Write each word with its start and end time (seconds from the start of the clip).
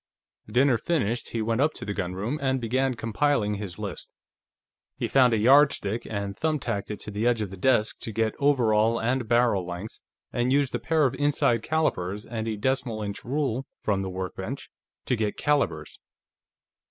Dinner 0.49 0.79
finished, 0.79 1.29
he 1.29 1.43
went 1.43 1.61
up 1.61 1.73
to 1.73 1.85
the 1.85 1.93
gunroom 1.93 2.39
and 2.41 2.59
began 2.59 2.95
compiling 2.95 3.53
his 3.53 3.77
list. 3.77 4.11
He 4.95 5.07
found 5.07 5.31
a 5.31 5.37
yardstick, 5.37 6.07
and 6.09 6.35
thumbtacked 6.35 6.89
it 6.89 6.99
to 7.01 7.11
the 7.11 7.27
edge 7.27 7.41
of 7.43 7.51
the 7.51 7.55
desk 7.55 7.99
to 7.99 8.11
get 8.11 8.33
over 8.39 8.73
all 8.73 8.99
and 8.99 9.27
barrel 9.27 9.63
lengths, 9.63 10.01
and 10.33 10.51
used 10.51 10.73
a 10.73 10.79
pair 10.79 11.05
of 11.05 11.13
inside 11.19 11.61
calipers 11.61 12.25
and 12.25 12.47
a 12.47 12.57
decimal 12.57 13.03
inch 13.03 13.23
rule 13.23 13.67
from 13.83 14.01
the 14.01 14.09
workbench 14.09 14.71
to 15.05 15.15
get 15.15 15.37
calibers. 15.37 15.99